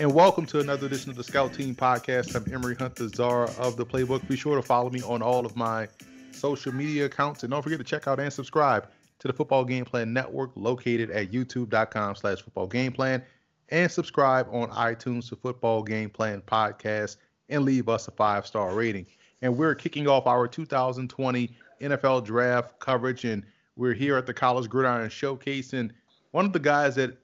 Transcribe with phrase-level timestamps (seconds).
[0.00, 2.34] and welcome to another edition of the Scout Team Podcast.
[2.34, 4.26] I'm Emory Hunt, the czar of the playbook.
[4.26, 5.86] Be sure to follow me on all of my
[6.32, 8.88] social media accounts, and don't forget to check out and subscribe
[9.20, 13.22] to the Football Game Plan Network, located at YouTube.com/slash Football Game Plan,
[13.68, 19.06] and subscribe on iTunes to Football Game Plan Podcast, and leave us a five-star rating.
[19.42, 23.44] And we're kicking off our 2020 NFL Draft coverage, and
[23.76, 25.92] we're here at the College Gridiron Showcase, and
[26.32, 27.16] one of the guys that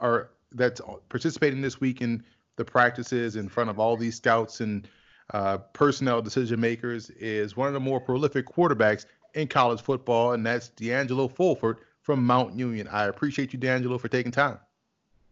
[0.00, 2.24] are that's participating this week in
[2.56, 4.88] the practices in front of all these scouts and
[5.34, 10.44] uh, personnel decision makers is one of the more prolific quarterbacks in college football, and
[10.44, 12.88] that's D'Angelo Fulford from Mount Union.
[12.88, 14.58] I appreciate you, D'Angelo, for taking time.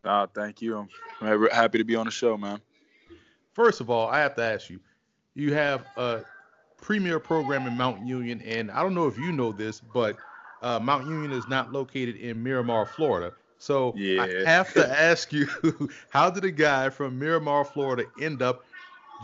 [0.04, 0.86] Uh, thank you.
[1.20, 2.60] I'm happy to be on the show, man.
[3.54, 4.78] First of all, I have to ask you,
[5.34, 6.22] you have a
[6.80, 10.16] premier program in Mount Union, and I don't know if you know this, but
[10.62, 13.34] uh, Mount Union is not located in Miramar, Florida.
[13.58, 14.22] So yeah.
[14.22, 15.48] I have to ask you,
[16.10, 18.64] how did a guy from Miramar, Florida, end up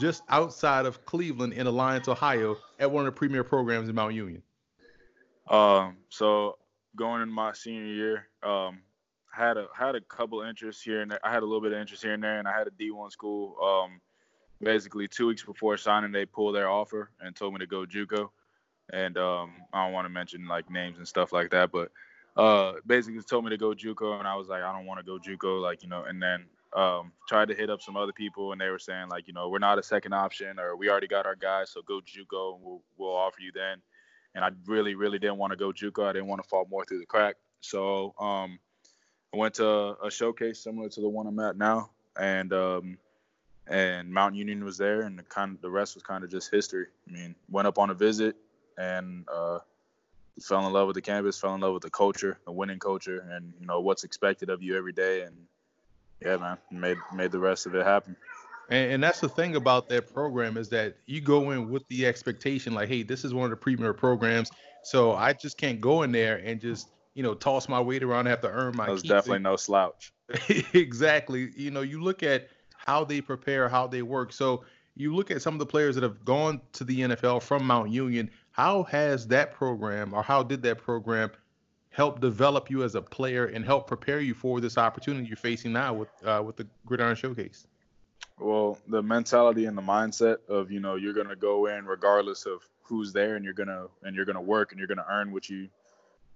[0.01, 4.15] just outside of Cleveland in Alliance, Ohio, at one of the premier programs in Mount
[4.15, 4.43] Union?
[5.49, 6.57] Um, so
[6.97, 8.81] going in my senior year, um,
[9.33, 11.21] had a had a couple interests here and there.
[11.25, 13.11] I had a little bit of interest here and there, and I had a D1
[13.13, 13.57] school.
[13.63, 14.01] Um,
[14.63, 18.31] basically two weeks before signing, they pulled their offer and told me to go JUCO.
[18.93, 21.91] And um, I don't want to mention like names and stuff like that, but
[22.37, 25.05] uh, basically told me to go JUCO, and I was like, I don't want to
[25.05, 26.05] go JUCO, like you know.
[26.05, 29.27] And then um, tried to hit up some other people, and they were saying like,
[29.27, 32.01] you know, we're not a second option, or we already got our guys, so go
[32.01, 33.79] JUCO, and we'll we'll offer you then.
[34.35, 36.09] And I really, really didn't want to go JUCO.
[36.09, 37.37] I didn't want to fall more through the crack.
[37.61, 38.59] So um,
[39.35, 42.99] I went to a showcase similar to the one I'm at now, and um,
[43.67, 46.51] and Mountain Union was there, and the kind of, the rest was kind of just
[46.51, 46.87] history.
[47.09, 48.37] I mean, went up on a visit,
[48.79, 49.59] and uh,
[50.41, 53.27] fell in love with the campus, fell in love with the culture, the winning culture,
[53.31, 55.23] and you know what's expected of you every day.
[55.23, 55.37] And
[56.21, 58.17] yeah, man, made made the rest of it happen.
[58.71, 62.07] And, and, that's the thing about that program is that you go in with the
[62.07, 64.51] expectation, like, hey, this is one of the premier programs,
[64.83, 68.21] so I just can't go in there and just you know toss my weight around
[68.21, 68.87] and have to earn my.
[68.87, 70.13] That definitely no slouch.
[70.73, 71.51] exactly.
[71.57, 74.33] You know, you look at how they prepare, how they work.
[74.33, 77.67] So you look at some of the players that have gone to the NFL from
[77.67, 81.31] Mount Union how has that program, or how did that program
[81.91, 85.73] help develop you as a player and help prepare you for this opportunity you're facing
[85.73, 87.67] now with uh, with the Gridiron Showcase?
[88.39, 92.63] Well, the mentality and the mindset of you know you're gonna go in regardless of
[92.83, 95.69] who's there, and you're gonna and you're gonna work and you're gonna earn what you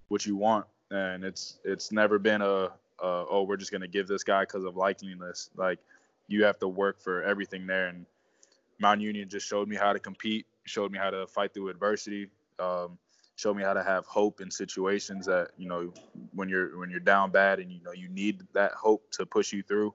[0.07, 2.69] what you want, and it's it's never been a, a
[2.99, 5.49] oh we're just gonna give this guy because of likeliness.
[5.55, 5.79] Like
[6.27, 8.05] you have to work for everything there, and
[8.79, 12.29] Mount Union just showed me how to compete showed me how to fight through adversity.
[12.59, 12.97] Um,
[13.35, 15.93] showed me how to have hope in situations that you know
[16.33, 19.53] when you're when you're down bad and you know you need that hope to push
[19.53, 19.93] you through.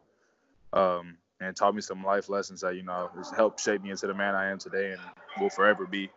[0.72, 4.06] Um, and taught me some life lessons that you know has helped shape me into
[4.06, 5.00] the man I am today and
[5.40, 6.08] will forever be.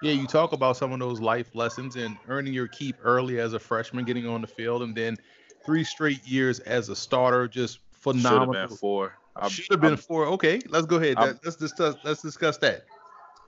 [0.00, 3.52] Yeah, you talk about some of those life lessons and earning your keep early as
[3.52, 5.18] a freshman, getting on the field, and then
[5.66, 8.54] three straight years as a starter, just phenomenal.
[8.54, 9.12] Should have been four.
[9.48, 10.26] Should have been I'm, four.
[10.26, 11.18] Okay, let's go ahead.
[11.44, 11.96] let's discuss.
[12.02, 12.84] Let's discuss that.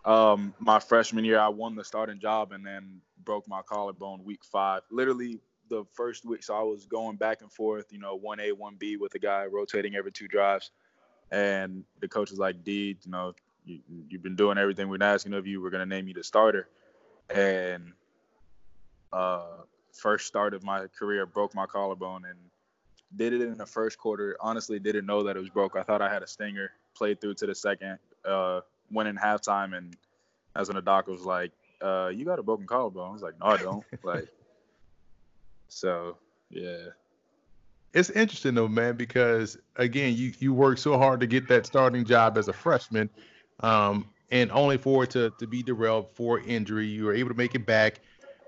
[0.04, 4.44] Um, my freshman year, I won the starting job and then broke my collarbone week
[4.44, 4.82] five.
[4.90, 8.52] Literally the first week, so I was going back and forth, you know, one A,
[8.52, 10.70] one B with a guy rotating every two drives,
[11.30, 13.32] and the coach was like, "D, you know,
[13.64, 13.80] you,
[14.12, 15.62] have been doing everything we're asking of you.
[15.62, 16.68] We're gonna name you the starter."
[17.30, 17.92] And
[19.12, 19.62] uh,
[19.92, 22.38] first start of my career, broke my collarbone and
[23.16, 24.36] did it in the first quarter.
[24.40, 25.76] Honestly, didn't know that it was broke.
[25.76, 26.72] I thought I had a stinger.
[26.94, 27.98] Played through to the second.
[28.24, 28.60] Uh,
[28.92, 29.96] went in halftime, and
[30.54, 33.38] that's when the doctor was like, uh, "You got a broken collarbone." I was like,
[33.40, 34.28] "No, I don't." like,
[35.68, 36.18] so
[36.50, 36.88] yeah.
[37.94, 42.04] It's interesting though, man, because again, you you worked so hard to get that starting
[42.04, 43.10] job as a freshman,
[43.60, 46.86] um, and only for it to to be derailed for injury.
[46.86, 48.00] You were able to make it back,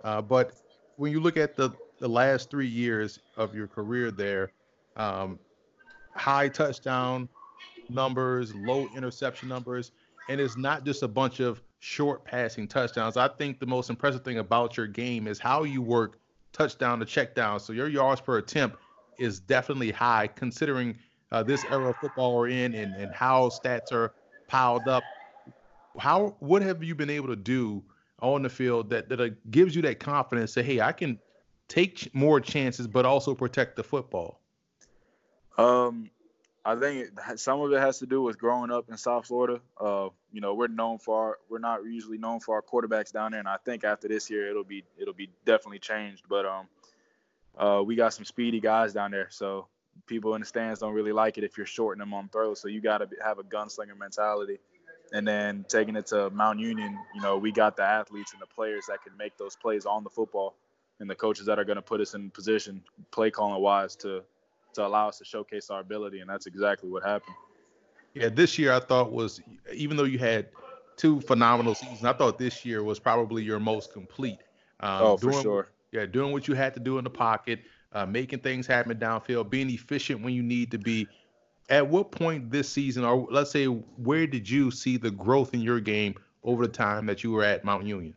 [0.02, 0.52] uh, but
[0.96, 4.52] when you look at the the last three years of your career there,
[4.96, 5.38] um,
[6.16, 7.28] high touchdown
[7.88, 9.92] numbers, low interception numbers
[10.28, 13.16] and it's not just a bunch of short passing touchdowns.
[13.16, 16.18] I think the most impressive thing about your game is how you work
[16.52, 17.60] touchdown to check down.
[17.60, 18.78] So your yards per attempt
[19.18, 20.96] is definitely high considering
[21.30, 24.14] uh, this era of football we're in and, and how stats are
[24.46, 25.04] piled up.
[25.98, 27.82] How what have you been able to do
[28.20, 30.52] on the field that that uh, gives you that confidence?
[30.52, 31.18] Say, hey, I can
[31.68, 34.40] take more chances, but also protect the football.
[35.56, 36.10] Um,
[36.66, 39.60] I think some of it has to do with growing up in South Florida.
[39.78, 43.32] Uh, you know, we're known for our, we're not usually known for our quarterbacks down
[43.32, 46.24] there, and I think after this year it'll be it'll be definitely changed.
[46.28, 46.68] But um,
[47.58, 49.66] uh, we got some speedy guys down there, so
[50.06, 52.60] people in the stands don't really like it if you're shorting them on throws.
[52.60, 54.58] So you got to have a gunslinger mentality.
[55.12, 58.46] And then taking it to Mount Union, you know, we got the athletes and the
[58.46, 60.56] players that can make those plays on the football,
[60.98, 64.22] and the coaches that are going to put us in position, play calling wise, to
[64.74, 66.20] to allow us to showcase our ability.
[66.20, 67.34] And that's exactly what happened.
[68.14, 69.40] Yeah, this year I thought was
[69.72, 70.48] even though you had
[70.96, 74.38] two phenomenal seasons, I thought this year was probably your most complete.
[74.80, 75.68] Um, oh, for sure.
[75.92, 77.60] Yeah, doing what you had to do in the pocket,
[77.92, 81.08] uh, making things happen downfield, being efficient when you need to be.
[81.70, 85.62] At what point this season, or let's say, where did you see the growth in
[85.62, 88.14] your game over the time that you were at Mount Union?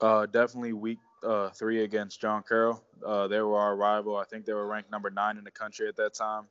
[0.00, 2.82] Uh, definitely week uh, three against John Carroll.
[3.04, 4.16] Uh, they were our rival.
[4.16, 6.44] I think they were ranked number nine in the country at that time.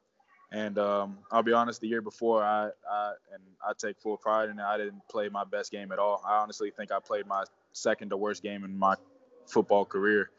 [0.51, 4.50] And um, I'll be honest, the year before, I, I and I take full pride
[4.50, 4.63] in it.
[4.63, 6.21] I didn't play my best game at all.
[6.27, 8.95] I honestly think I played my second to worst game in my
[9.47, 10.29] football career.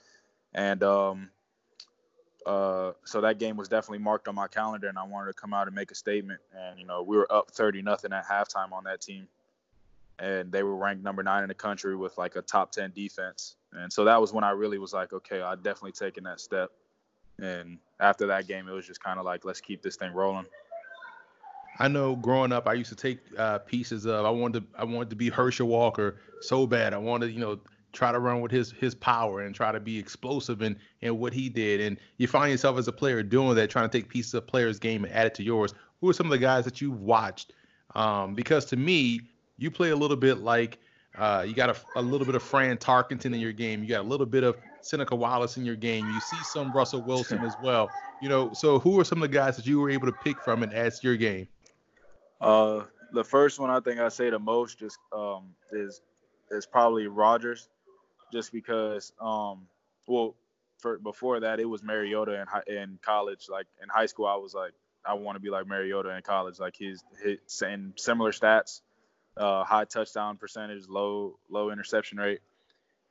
[0.53, 1.31] And um,
[2.45, 5.55] uh, so that game was definitely marked on my calendar, and I wanted to come
[5.55, 6.41] out and make a statement.
[6.55, 9.29] And you know, we were up 30 nothing at halftime on that team,
[10.19, 13.57] and they were ranked number nine in the country with like a top 10 defense.
[13.73, 16.71] And so that was when I really was like, okay, I definitely taken that step.
[17.41, 20.47] And after that game, it was just kind of like, let's keep this thing rolling.
[21.79, 24.27] I know growing up, I used to take uh, pieces of.
[24.27, 26.93] I wanted to, I wanted to be Herschel Walker so bad.
[26.93, 27.59] I wanted, you know,
[27.93, 31.33] try to run with his his power and try to be explosive in in what
[31.33, 31.81] he did.
[31.81, 34.79] And you find yourself as a player doing that, trying to take pieces of players'
[34.79, 35.73] game and add it to yours.
[36.01, 37.55] Who are some of the guys that you've watched?
[37.95, 39.21] Um, because to me,
[39.57, 40.79] you play a little bit like
[41.19, 43.83] uh, you got a, a little bit of Fran Tarkenton in your game.
[43.83, 46.07] You got a little bit of Seneca Wallace in your game.
[46.07, 47.91] You see some Russell Wilson as well.
[48.21, 50.41] You know, so who are some of the guys that you were able to pick
[50.43, 51.49] from and add to your game?
[52.41, 56.01] Uh, the first one I think I say the most just um, is
[56.51, 57.69] is probably Rodgers,
[58.33, 59.67] just because um,
[60.07, 60.35] well,
[60.79, 63.49] for before that it was Mariota in in college.
[63.51, 64.73] Like in high school, I was like,
[65.05, 66.59] I want to be like Mariota in college.
[66.59, 67.05] Like his
[67.65, 68.81] and similar stats,
[69.37, 72.41] uh, high touchdown percentage, low low interception rate,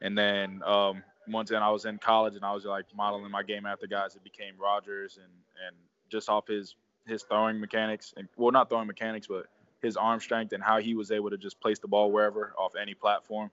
[0.01, 3.43] and then um, once then I was in college and I was like modeling my
[3.43, 5.31] game after guys that became Rodgers and
[5.67, 5.75] and
[6.09, 6.75] just off his
[7.07, 9.47] his throwing mechanics and well not throwing mechanics but
[9.81, 12.73] his arm strength and how he was able to just place the ball wherever off
[12.79, 13.49] any platform.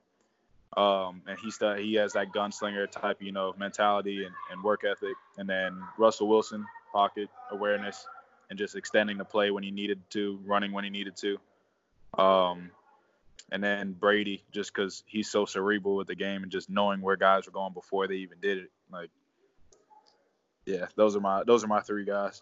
[0.77, 4.83] Um, and he st- he has that gunslinger type you know mentality and, and work
[4.83, 5.15] ethic.
[5.37, 8.05] And then Russell Wilson pocket awareness
[8.49, 11.37] and just extending the play when he needed to, running when he needed to.
[12.17, 12.71] Um,
[13.51, 17.15] and then Brady, just because he's so cerebral with the game and just knowing where
[17.15, 18.71] guys were going before they even did it.
[18.91, 19.09] Like,
[20.65, 22.41] yeah, those are my those are my three guys.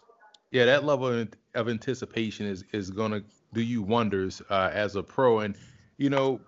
[0.50, 3.22] Yeah, that level of anticipation is is gonna
[3.52, 5.56] do you wonders uh, as a pro, and
[5.96, 6.40] you know,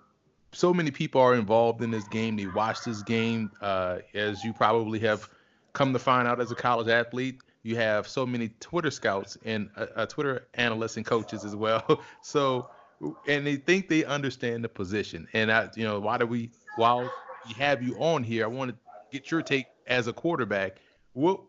[0.52, 2.36] so many people are involved in this game.
[2.36, 5.28] They watch this game, uh, as you probably have
[5.72, 7.40] come to find out as a college athlete.
[7.62, 12.02] You have so many Twitter scouts and uh, uh Twitter analysts and coaches as well.
[12.22, 12.70] so
[13.26, 15.26] and they think they understand the position.
[15.32, 17.10] And I, you know, why do we while
[17.46, 18.76] we have you on here, I want to
[19.10, 20.76] get your take as a quarterback.
[21.12, 21.40] What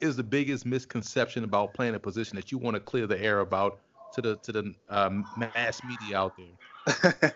[0.00, 3.40] is the biggest misconception about playing a position that you want to clear the air
[3.40, 3.80] about
[4.14, 7.34] to the to the um, mass media out there?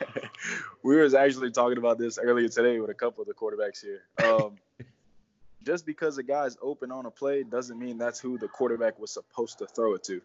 [0.83, 4.03] we was actually talking about this earlier today with a couple of the quarterbacks here.
[4.25, 4.57] Um,
[5.65, 9.11] just because a guy's open on a play doesn't mean that's who the quarterback was
[9.11, 10.21] supposed to throw it to.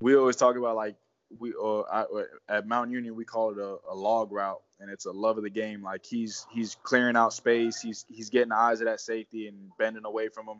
[0.00, 0.96] We always talk about like
[1.38, 2.04] we or I,
[2.48, 5.44] at Mount Union we call it a, a, log route, and it's a love of
[5.44, 5.82] the game.
[5.82, 9.70] Like he's he's clearing out space, he's he's getting the eyes of that safety and
[9.78, 10.58] bending away from him.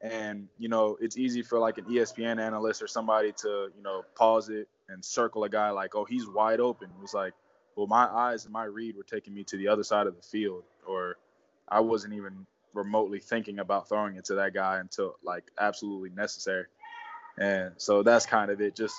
[0.00, 4.04] And you know it's easy for like an ESPN analyst or somebody to you know
[4.16, 6.88] pause it and circle a guy like, oh he's wide open.
[6.96, 7.32] It was like,
[7.76, 10.22] well my eyes and my read were taking me to the other side of the
[10.22, 11.16] field, or
[11.68, 16.66] I wasn't even remotely thinking about throwing it to that guy until like absolutely necessary.
[17.38, 18.76] And so that's kind of it.
[18.76, 18.94] Just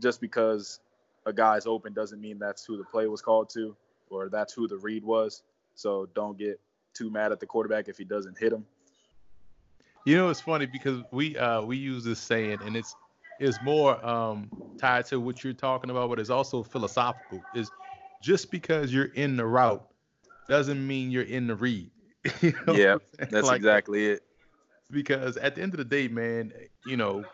[0.00, 0.80] just because
[1.26, 3.76] a guy's open doesn't mean that's who the play was called to
[4.10, 5.42] or that's who the read was.
[5.74, 6.60] So don't get
[6.94, 8.64] too mad at the quarterback if he doesn't hit him.
[10.04, 12.96] You know, it's funny because we uh, we use this saying, and it's
[13.38, 17.40] it's more um, tied to what you're talking about, but it's also philosophical.
[17.54, 17.70] Is
[18.20, 19.86] just because you're in the route
[20.48, 21.90] doesn't mean you're in the read.
[22.40, 22.96] you know yeah,
[23.30, 24.22] that's like, exactly it.
[24.90, 26.52] Because at the end of the day, man,
[26.84, 27.24] you know,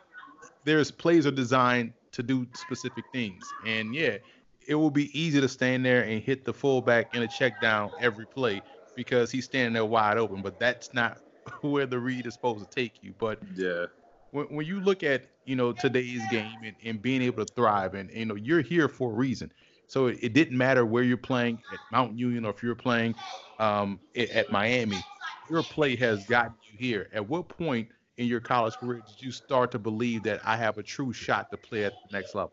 [0.65, 3.45] there's plays are designed to do specific things.
[3.67, 4.19] And yeah,
[4.67, 7.91] it will be easy to stand there and hit the fullback in a check down
[8.01, 8.63] every play
[8.95, 10.43] because he's standing there wide open.
[10.43, 11.21] But that's not
[11.61, 13.15] where the read is supposed to take you.
[13.19, 13.87] But yeah,
[14.31, 17.95] when, when you look at you know today's game and, and being able to thrive,
[17.95, 19.53] and you know you're here for a reason.
[19.87, 23.15] So it, it didn't matter where you're playing at Mount Union or if you're playing
[23.59, 25.03] um, at, at Miami.
[25.49, 27.09] Your play has gotten you here.
[27.13, 30.77] At what point in your college career did you start to believe that I have
[30.77, 32.53] a true shot to play at the next level?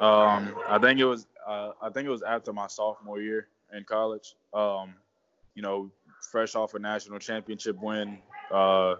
[0.00, 3.84] Um, I think it was uh, I think it was after my sophomore year in
[3.84, 4.36] college.
[4.54, 4.94] Um,
[5.54, 5.90] you know,
[6.30, 8.18] fresh off a national championship win,
[8.50, 8.96] uh,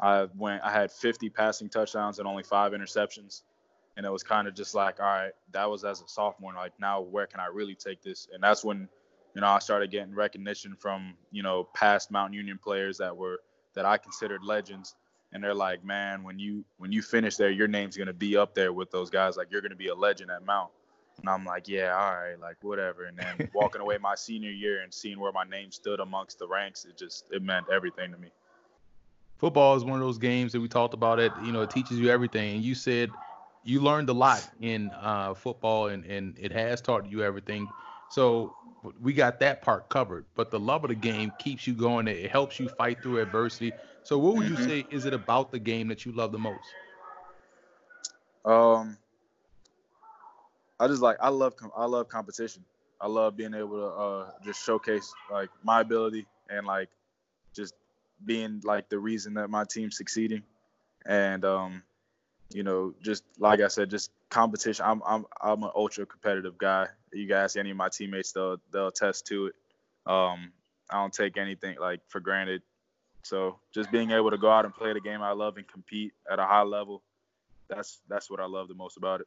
[0.00, 3.42] I went I had 50 passing touchdowns and only five interceptions,
[3.96, 6.52] and it was kind of just like, all right, that was as a sophomore.
[6.54, 8.28] Like now, where can I really take this?
[8.32, 8.88] And that's when,
[9.34, 13.40] you know, I started getting recognition from you know past Mount Union players that were
[13.74, 14.94] that I considered legends
[15.32, 18.54] and they're like, man, when you when you finish there, your name's gonna be up
[18.54, 19.36] there with those guys.
[19.36, 20.70] Like you're gonna be a legend at Mount.
[21.20, 23.04] And I'm like, yeah, all right, like whatever.
[23.04, 26.46] And then walking away my senior year and seeing where my name stood amongst the
[26.46, 28.28] ranks, it just it meant everything to me.
[29.38, 31.18] Football is one of those games that we talked about.
[31.18, 32.56] It you know it teaches you everything.
[32.56, 33.10] And you said
[33.64, 37.68] you learned a lot in uh, football, and and it has taught you everything.
[38.12, 38.54] So
[39.00, 40.26] we got that part covered.
[40.34, 42.08] But the love of the game keeps you going.
[42.08, 43.72] It helps you fight through adversity.
[44.02, 44.68] So what would you mm-hmm.
[44.68, 46.66] say is it about the game that you love the most?
[48.44, 48.98] Um,
[50.78, 52.64] I just like I love I love competition.
[53.00, 56.90] I love being able to uh, just showcase like my ability and like
[57.54, 57.74] just
[58.24, 60.42] being like the reason that my team's succeeding,
[61.06, 61.82] and um,
[62.52, 64.84] you know, just like I said, just competition.
[64.86, 66.88] I'm I'm I'm an ultra competitive guy.
[67.12, 69.54] You guys, any of my teammates, they'll they'll attest to it.
[70.06, 70.52] Um,
[70.90, 72.62] I don't take anything like for granted.
[73.22, 76.12] So just being able to go out and play the game I love and compete
[76.30, 77.02] at a high level,
[77.68, 79.26] that's that's what I love the most about it.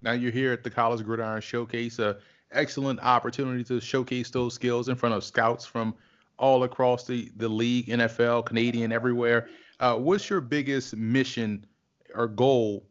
[0.00, 2.18] Now you're here at the College Gridiron Showcase, a
[2.52, 5.94] excellent opportunity to showcase those skills in front of scouts from
[6.38, 9.48] all across the the league, NFL, Canadian, everywhere.
[9.80, 11.66] Uh, what's your biggest mission
[12.14, 12.86] or goal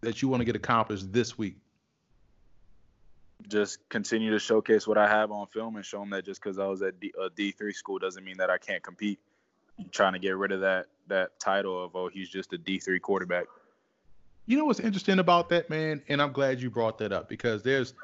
[0.00, 1.56] that you want to get accomplished this week?
[3.46, 6.58] Just continue to showcase what I have on film and show them that just because
[6.58, 9.20] I was at D, a D3 school doesn't mean that I can't compete
[9.92, 12.98] trying to get rid of that that title of oh he's just a D three
[12.98, 13.46] quarterback.
[14.46, 17.62] You know what's interesting about that man, and I'm glad you brought that up because
[17.62, 17.94] there's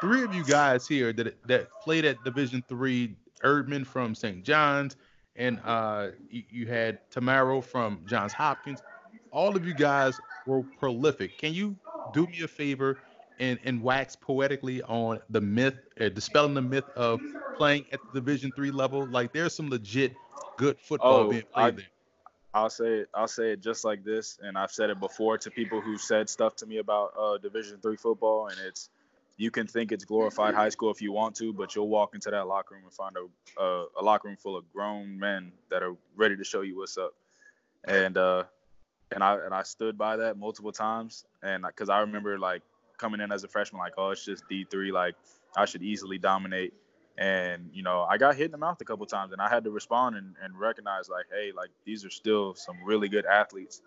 [0.00, 3.16] three of you guys here that that played at Division three.
[3.44, 4.42] Erdmann from St.
[4.42, 4.96] John's,
[5.36, 8.82] and uh, you, you had Tammaro from Johns Hopkins.
[9.30, 11.38] All of you guys were prolific.
[11.38, 11.76] Can you
[12.12, 12.98] do me a favor
[13.38, 17.20] and, and wax poetically on the myth, uh, dispelling the myth of
[17.56, 19.06] playing at the Division three level?
[19.06, 20.14] Like there's some legit
[20.56, 21.84] good football oh, being played I, there.
[22.54, 23.08] I'll say it.
[23.12, 26.30] I'll say it just like this, and I've said it before to people who said
[26.30, 28.90] stuff to me about uh, Division three football, and it's
[29.36, 32.30] you can think it's glorified high school if you want to, but you'll walk into
[32.30, 35.82] that locker room and find a a, a locker room full of grown men that
[35.82, 37.14] are ready to show you what's up,
[37.84, 38.44] and uh,
[39.10, 42.62] and I and I stood by that multiple times, and because I remember like
[42.98, 45.14] coming in as a freshman, like oh it's just D three, like
[45.56, 46.74] I should easily dominate,
[47.18, 49.62] and you know i got hit in the mouth a couple times and i had
[49.62, 53.82] to respond and, and recognize like hey like these are still some really good athletes.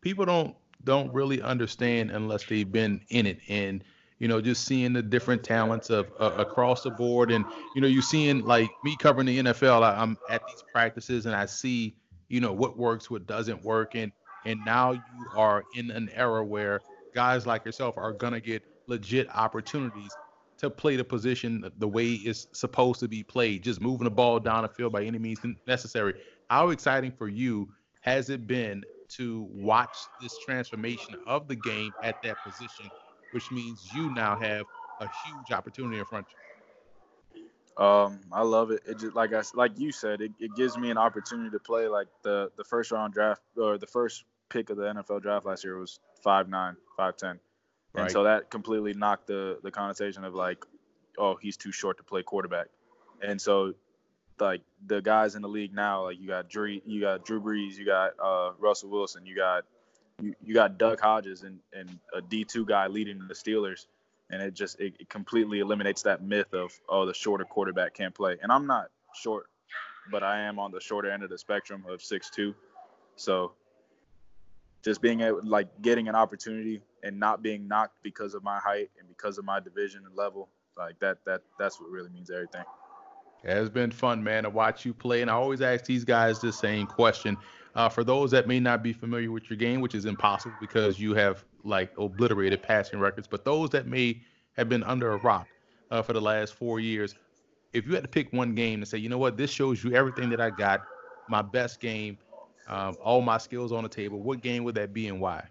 [0.00, 3.38] People don't don't really understand unless they've been in it.
[3.48, 3.82] And
[4.18, 7.32] you know just seeing the different talents of uh, across the board.
[7.32, 11.26] And you know you're seeing like me covering the nfl I, i'm at these practices
[11.26, 11.96] and i see
[12.28, 13.96] you know what works what doesn't work.
[13.96, 14.12] And
[14.44, 16.80] and now you are in an era where
[17.14, 20.14] guys like yourself are gonna get legit opportunities
[20.58, 24.38] to play the position the way it's supposed to be played, just moving the ball
[24.38, 26.14] down the field by any means necessary.
[26.50, 27.68] How exciting for you
[28.02, 28.84] has it been
[29.16, 32.88] to watch this transformation of the game at that position,
[33.32, 34.64] which means you now have
[35.00, 36.38] a huge opportunity in front of you?
[37.76, 38.82] Um, I love it.
[38.86, 41.88] It just like I like you said, it, it gives me an opportunity to play
[41.88, 45.64] like the the first round draft or the first pick of the NFL draft last
[45.64, 47.40] year was five nine, five ten.
[47.94, 50.64] And so that completely knocked the the connotation of like,
[51.18, 52.68] oh, he's too short to play quarterback.
[53.22, 53.74] And so
[54.40, 57.76] like the guys in the league now, like you got Drew, you got Drew Brees,
[57.76, 59.64] you got uh, Russell Wilson, you got
[60.20, 63.86] you, you got Duck Hodges and, and a D two guy leading the Steelers,
[64.30, 68.14] and it just it, it, completely eliminates that myth of oh the shorter quarterback can't
[68.14, 68.36] play.
[68.42, 69.46] And I'm not short,
[70.10, 72.54] but I am on the shorter end of the spectrum of six two,
[73.16, 73.52] so
[74.82, 78.90] just being able like getting an opportunity and not being knocked because of my height
[78.98, 82.64] and because of my division and level like that that that's what really means everything.
[83.44, 86.40] It has been fun man to watch you play and i always ask these guys
[86.40, 87.36] the same question.
[87.74, 91.00] Uh, for those that may not be familiar with your game which is impossible because
[91.00, 94.20] you have like obliterated passing records but those that may
[94.52, 95.48] have been under a rock
[95.90, 97.14] uh, for the last four years
[97.72, 99.36] if you had to pick one game and say you know what?
[99.36, 100.82] This shows you everything that i got
[101.28, 102.18] my best game
[102.68, 104.20] um, all my skills on the table.
[104.20, 105.46] What game would that be and why?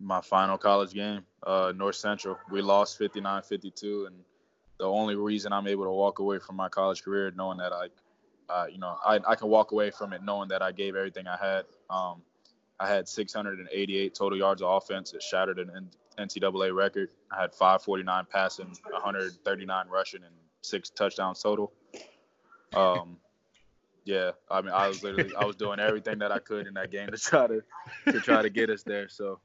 [0.00, 2.38] My final college game, uh, North Central.
[2.50, 4.16] We lost 59-52, and
[4.78, 7.88] the only reason I'm able to walk away from my college career knowing that I,
[8.48, 11.28] uh, you know, I, I can walk away from it knowing that I gave everything
[11.28, 11.64] I had.
[11.90, 12.22] Um,
[12.80, 15.12] I had 688 total yards of offense.
[15.12, 17.10] It shattered an NCAA record.
[17.30, 21.72] I had 549 passing, 139 rushing, and six touchdowns total.
[22.74, 23.18] Um,
[24.04, 26.90] yeah, I mean, I was literally I was doing everything that I could in that
[26.90, 27.62] game to try to
[28.06, 29.08] to try to get us there.
[29.08, 29.40] So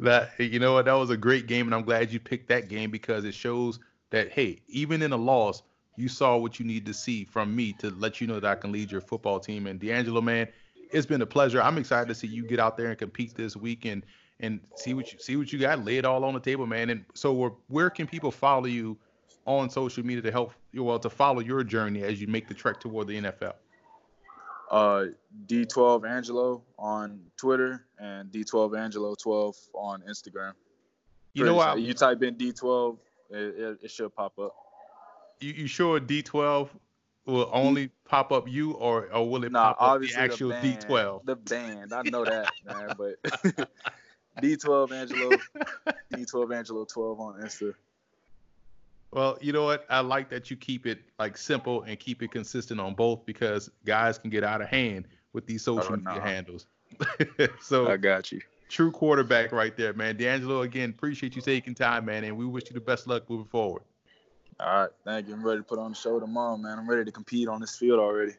[0.00, 2.68] that you know what, that was a great game, and I'm glad you picked that
[2.68, 3.78] game because it shows
[4.10, 5.62] that hey, even in a loss,
[5.96, 8.54] you saw what you need to see from me to let you know that I
[8.54, 9.66] can lead your football team.
[9.66, 10.48] And D'Angelo, man,
[10.90, 11.62] it's been a pleasure.
[11.62, 14.04] I'm excited to see you get out there and compete this week and
[14.40, 16.90] and see what you see what you got, lay it all on the table, man.
[16.90, 18.96] And so, where, where can people follow you
[19.58, 22.54] on social media to help you well to follow your journey as you make the
[22.54, 23.54] trek toward the NFL?
[24.70, 25.06] Uh,
[25.46, 30.52] D12 Angelo on Twitter and D12 Angelo 12 on Instagram.
[31.32, 31.80] You know what?
[31.80, 32.98] You type in D12,
[33.30, 34.54] it, it, it, should pop up.
[35.40, 36.68] You, you sure D12
[37.26, 40.54] will only pop up you, or or will it nah, pop up the actual the
[40.54, 41.24] band, D12?
[41.24, 43.22] The band, I know that, man, but
[44.42, 45.36] D12 Angelo,
[46.12, 47.74] D12 Angelo 12 on Insta.
[49.12, 49.86] Well, you know what?
[49.90, 53.70] I like that you keep it like simple and keep it consistent on both because
[53.84, 56.66] guys can get out of hand with these oh, social oh, media handles.
[57.60, 58.40] so I got you.
[58.68, 60.16] True quarterback right there, man.
[60.16, 63.46] D'Angelo, again, appreciate you taking time, man, and we wish you the best luck moving
[63.46, 63.82] forward.
[64.60, 65.34] All right, thank you.
[65.34, 66.78] I'm ready to put on the show tomorrow, man.
[66.78, 68.34] I'm ready to compete on this field already.